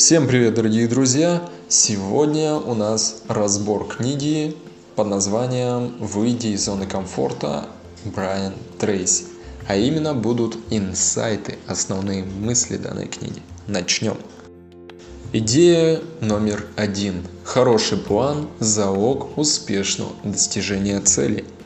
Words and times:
Всем 0.00 0.26
привет, 0.26 0.54
дорогие 0.54 0.88
друзья! 0.88 1.46
Сегодня 1.68 2.54
у 2.54 2.74
нас 2.74 3.20
разбор 3.28 3.86
книги 3.86 4.56
под 4.96 5.08
названием 5.08 5.94
«Выйди 5.98 6.46
из 6.46 6.64
зоны 6.64 6.86
комфорта» 6.86 7.66
Брайан 8.06 8.54
Трейси. 8.78 9.24
А 9.68 9.76
именно 9.76 10.14
будут 10.14 10.56
инсайты, 10.70 11.58
основные 11.66 12.24
мысли 12.24 12.78
данной 12.78 13.08
книги. 13.08 13.42
Начнем. 13.66 14.16
Идея 15.34 16.00
номер 16.22 16.66
один. 16.76 17.26
Хороший 17.44 17.98
план– 17.98 18.48
залог 18.58 19.36
успешного 19.36 20.12
достижения 20.24 20.98
цели– 21.00 21.44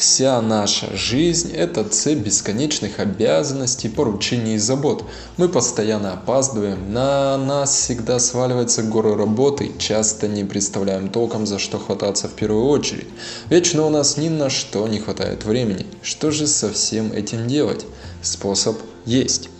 Вся 0.00 0.40
наша 0.40 0.96
жизнь– 0.96 1.52
это 1.54 1.84
цепь 1.84 2.20
бесконечных 2.20 3.00
обязанностей, 3.00 3.90
поручений 3.90 4.54
и 4.54 4.58
забот. 4.58 5.04
Мы 5.36 5.50
постоянно 5.50 6.14
опаздываем, 6.14 6.90
на 6.90 7.36
нас 7.36 7.74
всегда 7.74 8.18
сваливается 8.18 8.82
горы 8.82 9.14
работы, 9.14 9.72
часто 9.76 10.26
не 10.26 10.42
представляем 10.44 11.10
толком, 11.10 11.46
за 11.46 11.58
что 11.58 11.78
хвататься 11.78 12.28
в 12.28 12.32
первую 12.32 12.68
очередь. 12.68 13.08
Вечно 13.50 13.84
у 13.84 13.90
нас 13.90 14.16
ни 14.16 14.30
на 14.30 14.48
что 14.48 14.88
не 14.88 15.00
хватает 15.00 15.44
времени. 15.44 15.84
Что 16.00 16.30
же 16.30 16.46
со 16.46 16.72
всем 16.72 17.12
этим 17.12 17.46
делать? 17.46 17.84
Способ 18.22 18.78
есть. 19.04 19.50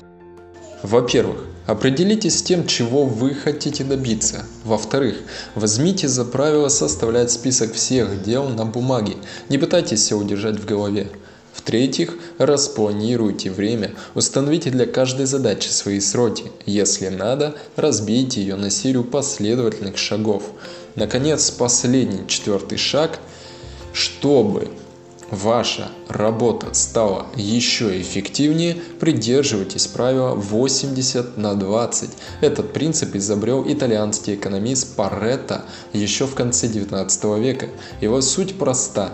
Во-первых, 0.82 1.49
определитесь 1.70 2.38
с 2.38 2.42
тем, 2.42 2.66
чего 2.66 3.04
вы 3.04 3.34
хотите 3.34 3.84
добиться. 3.84 4.44
Во-вторых, 4.64 5.16
возьмите 5.54 6.08
за 6.08 6.24
правило 6.24 6.68
составлять 6.68 7.30
список 7.30 7.74
всех 7.74 8.22
дел 8.22 8.48
на 8.48 8.66
бумаге. 8.66 9.16
Не 9.48 9.58
пытайтесь 9.58 10.00
все 10.00 10.16
удержать 10.16 10.58
в 10.58 10.64
голове. 10.64 11.08
В-третьих, 11.52 12.14
распланируйте 12.38 13.50
время, 13.50 13.92
установите 14.14 14.70
для 14.70 14.86
каждой 14.86 15.26
задачи 15.26 15.68
свои 15.68 16.00
сроки. 16.00 16.44
Если 16.64 17.08
надо, 17.08 17.54
разбейте 17.76 18.40
ее 18.40 18.56
на 18.56 18.70
серию 18.70 19.04
последовательных 19.04 19.98
шагов. 19.98 20.44
Наконец, 20.94 21.50
последний 21.50 22.26
четвертый 22.28 22.78
шаг, 22.78 23.18
чтобы 23.92 24.68
ваша 25.30 25.88
работа 26.08 26.74
стала 26.74 27.26
еще 27.36 28.00
эффективнее, 28.00 28.76
придерживайтесь 28.98 29.86
правила 29.86 30.34
80 30.34 31.36
на 31.36 31.54
20. 31.54 32.10
Этот 32.40 32.72
принцип 32.72 33.14
изобрел 33.14 33.64
итальянский 33.66 34.34
экономист 34.34 34.96
Паретто 34.96 35.64
еще 35.92 36.26
в 36.26 36.34
конце 36.34 36.68
19 36.68 37.24
века. 37.38 37.68
Его 38.00 38.20
суть 38.20 38.58
проста. 38.58 39.12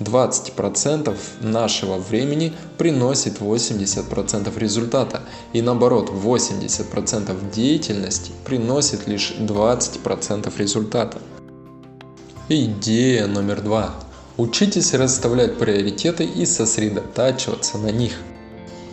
20% 0.00 1.16
нашего 1.40 1.96
времени 1.96 2.52
приносит 2.76 3.40
80% 3.40 4.56
результата, 4.58 5.22
и 5.52 5.60
наоборот 5.60 6.10
80% 6.10 7.50
деятельности 7.52 8.30
приносит 8.44 9.08
лишь 9.08 9.32
20% 9.32 10.52
результата. 10.56 11.18
Идея 12.48 13.26
номер 13.26 13.60
два. 13.60 13.92
Учитесь 14.38 14.94
расставлять 14.94 15.58
приоритеты 15.58 16.22
и 16.22 16.46
сосредотачиваться 16.46 17.76
на 17.76 17.90
них. 17.90 18.12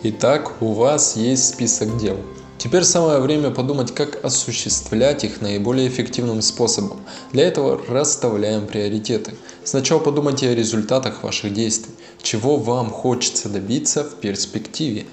Итак, 0.02 0.60
у 0.60 0.72
вас 0.72 1.14
есть 1.14 1.50
список 1.50 1.98
дел. 1.98 2.16
Теперь 2.58 2.82
самое 2.82 3.20
время 3.20 3.52
подумать, 3.52 3.94
как 3.94 4.24
осуществлять 4.24 5.22
их 5.22 5.40
наиболее 5.40 5.86
эффективным 5.86 6.42
способом. 6.42 6.98
Для 7.30 7.46
этого 7.46 7.80
расставляем 7.86 8.66
приоритеты. 8.66 9.36
Сначала 9.62 10.00
подумайте 10.00 10.48
о 10.50 10.54
результатах 10.56 11.22
ваших 11.22 11.54
действий, 11.54 11.94
чего 12.20 12.56
вам 12.56 12.90
хочется 12.90 13.48
добиться 13.48 14.02
в 14.02 14.16
перспективе. 14.16 15.06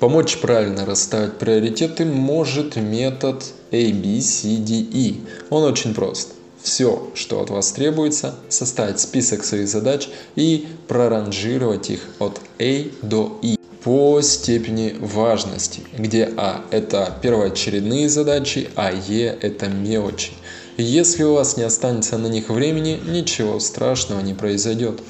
Помочь 0.00 0.38
правильно 0.38 0.86
расставить 0.86 1.36
приоритеты 1.36 2.06
может 2.06 2.76
метод 2.76 3.44
ABCDE. 3.70 5.20
Он 5.50 5.64
очень 5.64 5.92
прост 5.92 6.30
все, 6.64 7.10
что 7.14 7.40
от 7.42 7.50
вас 7.50 7.72
требуется, 7.72 8.34
составить 8.48 8.98
список 8.98 9.44
своих 9.44 9.68
задач 9.68 10.08
и 10.34 10.66
проранжировать 10.88 11.90
их 11.90 12.00
от 12.18 12.40
A 12.58 12.86
до 13.02 13.38
I 13.42 13.58
по 13.84 14.22
степени 14.22 14.96
важности, 14.98 15.82
где 15.96 16.32
А– 16.38 16.64
это 16.70 17.18
первоочередные 17.20 18.08
задачи, 18.08 18.70
а 18.76 18.90
Е– 18.90 19.36
это 19.42 19.68
мелочи. 19.68 20.32
Если 20.78 21.22
у 21.22 21.34
вас 21.34 21.58
не 21.58 21.64
останется 21.64 22.16
на 22.16 22.28
них 22.28 22.48
времени, 22.48 22.98
ничего 23.06 23.60
страшного 23.60 24.20
не 24.22 24.32
произойдет. 24.32 25.00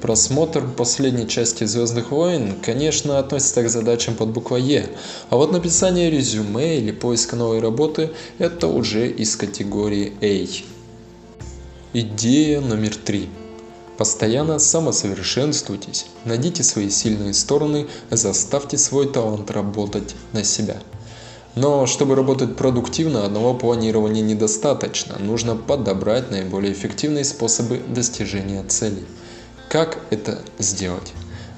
Просмотр 0.00 0.66
последней 0.66 1.28
части 1.28 1.64
«Звездных 1.64 2.12
войн», 2.12 2.54
конечно, 2.62 3.18
относится 3.18 3.62
к 3.62 3.68
задачам 3.68 4.14
под 4.14 4.30
буквой 4.30 4.62
«Е», 4.62 4.86
а 5.28 5.36
вот 5.36 5.52
написание 5.52 6.10
резюме 6.10 6.78
или 6.78 6.92
поиск 6.92 7.34
новой 7.34 7.60
работы– 7.60 8.10
это 8.38 8.68
уже 8.68 9.06
из 9.06 9.36
категории 9.36 10.14
A. 10.22 10.73
Идея 11.96 12.60
номер 12.60 12.96
три. 12.96 13.28
Постоянно 13.96 14.58
самосовершенствуйтесь, 14.58 16.06
найдите 16.24 16.64
свои 16.64 16.90
сильные 16.90 17.32
стороны, 17.34 17.86
заставьте 18.10 18.78
свой 18.78 19.08
талант 19.08 19.52
работать 19.52 20.16
на 20.32 20.42
себя. 20.42 20.78
Но 21.54 21.86
чтобы 21.86 22.16
работать 22.16 22.56
продуктивно, 22.56 23.24
одного 23.24 23.54
планирования 23.54 24.24
недостаточно. 24.24 25.20
Нужно 25.20 25.54
подобрать 25.54 26.32
наиболее 26.32 26.72
эффективные 26.72 27.24
способы 27.24 27.80
достижения 27.86 28.64
целей. 28.64 29.04
Как 29.68 30.00
это 30.10 30.42
сделать? 30.58 31.12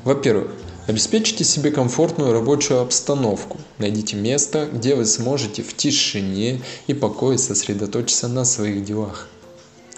Во-первых, 0.04 0.50
обеспечьте 0.86 1.44
себе 1.44 1.70
комфортную 1.70 2.34
рабочую 2.34 2.82
обстановку. 2.82 3.56
Найдите 3.78 4.16
место, 4.16 4.68
где 4.70 4.96
вы 4.96 5.06
сможете 5.06 5.62
в 5.62 5.74
тишине 5.74 6.60
и 6.88 6.92
покое 6.92 7.38
сосредоточиться 7.38 8.28
на 8.28 8.44
своих 8.44 8.84
делах. 8.84 9.30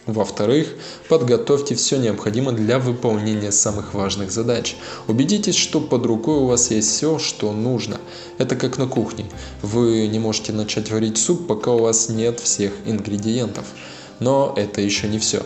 Во-вторых, 0.08 0.68
подготовьте 1.10 1.74
все 1.74 1.98
необходимое 1.98 2.56
для 2.56 2.78
выполнения 2.78 3.52
самых 3.52 3.92
важных 3.92 4.32
задач. 4.32 4.74
Убедитесь, 5.06 5.54
что 5.54 5.82
под 5.82 6.06
рукой 6.06 6.38
у 6.38 6.46
вас 6.46 6.70
есть 6.70 6.90
все, 6.90 7.18
что 7.18 7.52
нужно. 7.52 8.00
Это 8.38 8.56
как 8.56 8.78
на 8.78 8.86
кухне. 8.86 9.26
Вы 9.60 10.06
не 10.06 10.18
можете 10.18 10.54
начать 10.54 10.90
варить 10.90 11.18
суп, 11.18 11.46
пока 11.46 11.72
у 11.72 11.80
вас 11.80 12.08
нет 12.08 12.40
всех 12.40 12.72
ингредиентов. 12.86 13.66
Но 14.18 14.54
это 14.56 14.80
еще 14.80 15.08
не 15.08 15.18
все. 15.18 15.42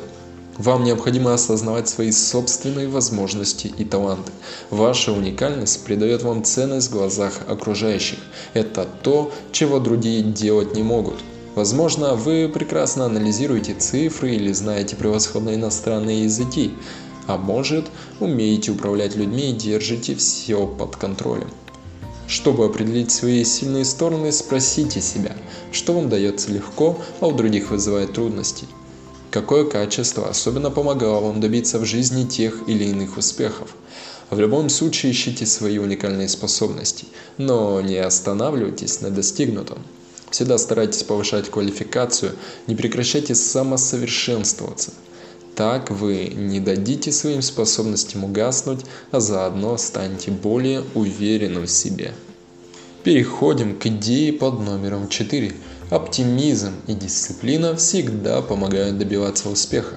Вам 0.58 0.84
необходимо 0.84 1.34
осознавать 1.34 1.88
свои 1.88 2.12
собственные 2.12 2.86
возможности 2.86 3.66
и 3.66 3.84
таланты. 3.84 4.30
Ваша 4.70 5.10
уникальность 5.10 5.84
придает 5.84 6.22
вам 6.22 6.44
ценность 6.44 6.88
в 6.88 6.92
глазах 6.92 7.40
окружающих. 7.48 8.20
Это 8.54 8.86
то, 9.02 9.32
чего 9.50 9.80
другие 9.80 10.22
делать 10.22 10.76
не 10.76 10.84
могут– 10.84 11.16
Возможно, 11.54 12.14
вы 12.14 12.48
прекрасно 12.48 13.04
анализируете 13.04 13.74
цифры 13.74 14.34
или 14.34 14.52
знаете 14.52 14.96
превосходно 14.96 15.54
иностранные 15.54 16.24
языки, 16.24 16.72
а 17.26 17.36
может, 17.36 17.86
умеете 18.20 18.72
управлять 18.72 19.16
людьми 19.16 19.50
и 19.50 19.54
держите 19.54 20.14
все 20.14 20.66
под 20.66 20.96
контролем. 20.96 21.50
Чтобы 22.26 22.64
определить 22.64 23.10
свои 23.10 23.44
сильные 23.44 23.84
стороны, 23.84 24.32
спросите 24.32 25.02
себя, 25.02 25.36
что 25.72 25.92
вам 25.92 26.08
дается 26.08 26.50
легко, 26.50 26.98
а 27.20 27.26
у 27.26 27.32
других 27.32 27.70
вызывает 27.70 28.14
трудности. 28.14 28.64
Какое 29.30 29.64
качество 29.64 30.30
особенно 30.30 30.70
помогало 30.70 31.20
вам 31.20 31.40
добиться 31.40 31.78
в 31.78 31.84
жизни 31.84 32.24
тех 32.24 32.66
или 32.66 32.84
иных 32.84 33.18
успехов. 33.18 33.74
В 34.30 34.38
любом 34.40 34.70
случае 34.70 35.12
ищите 35.12 35.44
свои 35.44 35.76
уникальные 35.76 36.28
способности, 36.28 37.04
но 37.36 37.82
не 37.82 37.96
останавливайтесь 37.96 39.02
на 39.02 39.10
достигнутом. 39.10 39.78
Всегда 40.32 40.56
старайтесь 40.56 41.02
повышать 41.02 41.50
квалификацию, 41.50 42.32
не 42.66 42.74
прекращайте 42.74 43.34
самосовершенствоваться. 43.34 44.92
Так 45.54 45.90
вы 45.90 46.32
не 46.34 46.58
дадите 46.58 47.12
своим 47.12 47.42
способностям 47.42 48.24
угаснуть, 48.24 48.80
а 49.10 49.20
заодно 49.20 49.76
станете 49.76 50.30
более 50.30 50.84
уверенным 50.94 51.66
в 51.66 51.70
себе. 51.70 52.14
Переходим 53.04 53.78
к 53.78 53.84
идее 53.84 54.32
под 54.32 54.60
номером 54.60 55.10
4. 55.10 55.52
Оптимизм 55.90 56.72
и 56.86 56.94
дисциплина 56.94 57.76
всегда 57.76 58.40
помогают 58.40 58.96
добиваться 58.96 59.50
успеха. 59.50 59.96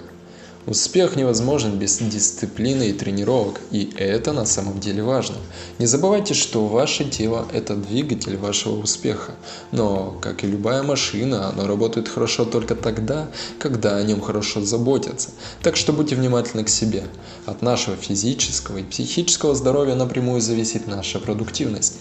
Успех 0.68 1.16
невозможен 1.16 1.78
без 1.78 2.00
дисциплины 2.00 2.90
и 2.90 2.94
тренировок, 2.94 3.62
и 3.70 3.94
это 3.98 4.34
на 4.34 4.48
самом 4.48 4.80
деле 4.80 5.04
важно. 5.04 5.36
Не 5.78 5.86
забывайте, 5.86 6.34
что 6.34 6.66
ваше 6.66 7.06
тело– 7.06 7.48
это 7.54 7.76
двигатель 7.76 8.36
вашего 8.36 8.82
успеха. 8.82 9.34
Но, 9.72 10.18
как 10.22 10.44
и 10.44 10.48
любая 10.48 10.82
машина, 10.82 11.50
оно 11.50 11.68
работает 11.68 12.08
хорошо 12.08 12.46
только 12.46 12.74
тогда, 12.74 13.28
когда 13.60 13.98
о 13.98 14.04
нем 14.04 14.22
хорошо 14.22 14.60
заботятся. 14.66 15.30
Так 15.62 15.76
что 15.76 15.94
будьте 15.94 16.16
внимательны 16.16 16.64
к 16.64 16.70
себе. 16.70 17.04
От 17.46 17.62
нашего 17.62 17.96
физического 17.96 18.80
и 18.80 18.84
психического 18.84 19.54
здоровья 19.54 19.94
напрямую 19.94 20.42
зависит 20.42 20.88
наша 20.88 21.20
продуктивность. 21.20 22.00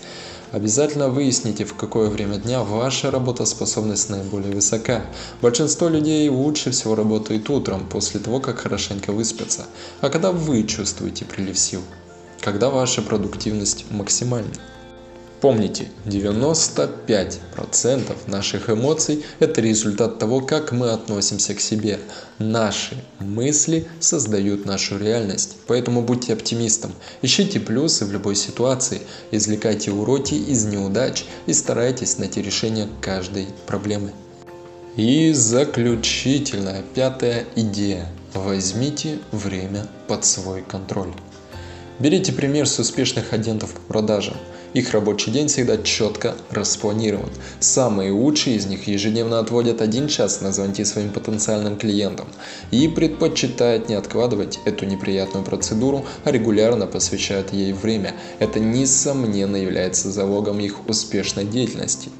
Обязательно 0.54 1.08
выясните, 1.08 1.64
в 1.64 1.74
какое 1.74 2.08
время 2.08 2.36
дня 2.36 2.62
ваша 2.62 3.10
работоспособность 3.10 4.08
наиболее 4.08 4.54
высока. 4.54 5.02
Большинство 5.42 5.88
людей 5.88 6.28
лучше 6.28 6.70
всего 6.70 6.94
работают 6.94 7.50
утром, 7.50 7.88
после 7.88 8.20
того, 8.20 8.38
как 8.38 8.58
хорошенько 8.58 9.10
выспятся. 9.10 9.64
А 10.00 10.10
когда 10.10 10.30
вы 10.30 10.62
чувствуете 10.62 11.24
прилив 11.24 11.58
сил? 11.58 11.80
Когда 12.40 12.70
ваша 12.70 13.02
продуктивность 13.02 13.86
максимальна? 13.90 14.52
Помните, 15.44 15.88
95% 16.06 18.16
наших 18.28 18.70
эмоций– 18.70 19.26
это 19.40 19.60
результат 19.60 20.18
того, 20.18 20.40
как 20.40 20.72
мы 20.72 20.90
относимся 20.90 21.54
к 21.54 21.60
себе. 21.60 22.00
Наши 22.38 22.96
мысли 23.18 23.86
создают 24.00 24.64
нашу 24.64 24.96
реальность. 24.96 25.58
Поэтому 25.66 26.00
будьте 26.00 26.32
оптимистом. 26.32 26.94
Ищите 27.20 27.60
плюсы 27.60 28.06
в 28.06 28.12
любой 28.12 28.36
ситуации, 28.36 29.02
извлекайте 29.32 29.90
уроки 29.90 30.32
из 30.32 30.64
неудач 30.64 31.26
и 31.44 31.52
старайтесь 31.52 32.16
найти 32.16 32.40
решение 32.40 32.88
каждой 33.02 33.48
проблемы. 33.66 34.12
И 34.96 35.34
заключительная 35.34 36.82
пятая 36.94 37.44
идея. 37.54 38.08
Возьмите 38.32 39.18
время 39.30 39.86
под 40.08 40.24
свой 40.24 40.62
контроль. 40.62 41.12
Берите 41.98 42.32
пример 42.32 42.66
с 42.66 42.78
успешных 42.78 43.34
агентов 43.34 43.74
по 43.74 43.80
продажам– 43.80 44.38
их 44.74 44.90
рабочий 44.90 45.30
день 45.30 45.48
всегда 45.48 45.78
четко 45.78 46.34
распланирован. 46.50 47.30
Самые 47.60 48.10
лучшие 48.10 48.56
из 48.56 48.66
них 48.66 48.86
ежедневно 48.86 49.38
отводят 49.38 49.80
один 49.80 50.08
час 50.08 50.40
на 50.40 50.52
звонки 50.52 50.84
своим 50.84 51.10
потенциальным 51.10 51.78
клиентам 51.78 52.26
и 52.70 52.88
предпочитают 52.88 53.88
не 53.88 53.94
откладывать 53.94 54.58
эту 54.64 54.84
неприятную 54.84 55.44
процедуру, 55.44 56.04
а 56.24 56.32
регулярно 56.32 56.86
посвящают 56.86 57.52
ей 57.52 57.72
время. 57.72 58.14
Это 58.40 58.60
несомненно 58.60 59.56
является 59.56 60.10
залогом 60.10 60.60
их 60.60 60.88
успешной 60.88 61.44
деятельности. 61.44 62.10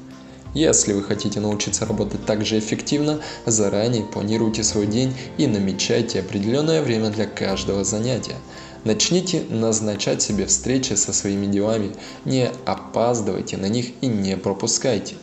Если 0.53 0.93
вы 0.93 1.03
хотите 1.03 1.41
научиться 1.41 1.85
работать 1.85 2.25
так 2.25 2.45
же 2.45 2.57
эффективно, 2.57 3.19
заранее 3.45 4.05
планируйте 4.05 4.63
свой 4.63 4.87
день 4.87 5.13
и 5.37 5.47
намечайте 5.47 6.21
определенное 6.21 6.81
время 6.81 7.09
для 7.09 7.25
каждого 7.25 7.83
занятия. 7.83 8.37
Начните 8.85 9.41
назначать 9.49 10.21
себе 10.21 10.45
встречи 10.45 10.93
со 10.93 11.11
своими 11.11 11.47
делами, 11.47 11.95
не 12.23 12.51
опаздывайте 12.65 13.57
на 13.57 13.65
них 13.65 13.87
и 14.01 14.05
не 14.05 14.37
пропускайте. 14.37 15.15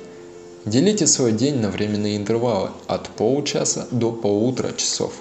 Делите 0.64 1.06
свой 1.06 1.30
день 1.30 1.60
на 1.60 1.70
временные 1.70 2.16
интервалы 2.16 2.70
от 2.88 3.08
получаса 3.10 3.86
до 3.92 4.10
полутора 4.10 4.72
часов. 4.72 5.14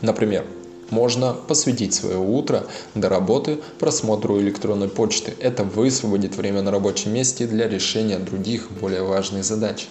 Например, 0.00 0.46
можно 0.88 1.34
посвятить 1.34 1.92
свое 1.92 2.16
утро 2.16 2.66
до 2.94 3.10
работы 3.10 3.58
просмотру 3.78 4.40
электронной 4.40 4.88
почты. 4.88 5.34
Это 5.38 5.62
высвободит 5.62 6.36
время 6.36 6.62
на 6.62 6.70
рабочем 6.70 7.12
месте 7.12 7.46
для 7.46 7.68
решения 7.68 8.18
других 8.18 8.70
более 8.70 9.02
важных 9.02 9.44
задач 9.44 9.86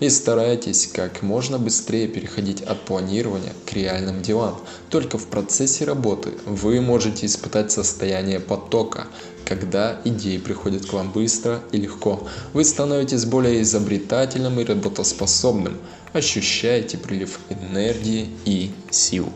и 0.00 0.08
старайтесь 0.08 0.88
как 0.92 1.22
можно 1.22 1.58
быстрее 1.58 2.08
переходить 2.08 2.62
от 2.62 2.84
планирования 2.84 3.52
к 3.66 3.72
реальным 3.74 4.22
делам. 4.22 4.58
Только 4.88 5.18
в 5.18 5.26
процессе 5.26 5.84
работы 5.84 6.32
вы 6.46 6.80
можете 6.80 7.26
испытать 7.26 7.70
состояние 7.70 8.40
потока, 8.40 9.06
когда 9.44 10.00
идеи 10.04 10.38
приходят 10.38 10.86
к 10.86 10.92
вам 10.92 11.12
быстро 11.12 11.62
и 11.70 11.76
легко. 11.76 12.26
Вы 12.54 12.64
становитесь 12.64 13.26
более 13.26 13.62
изобретательным 13.62 14.58
и 14.58 14.64
работоспособным, 14.64 15.78
ощущаете 16.12 16.96
прилив 16.98 17.38
энергии 17.50 18.30
и 18.44 18.72
сил. 18.90 19.28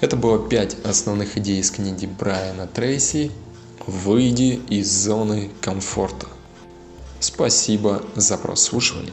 Это 0.00 0.16
было 0.16 0.38
5 0.48 0.78
основных 0.84 1.36
идей 1.38 1.60
из 1.60 1.70
книги 1.70 2.06
Брайана 2.06 2.66
Трейси 2.66 3.30
«Выйди 3.86 4.60
из 4.68 4.90
зоны 4.90 5.50
комфорта». 5.60 6.26
Спасибо 7.20 8.02
за 8.14 8.36
прослушивание. 8.36 9.12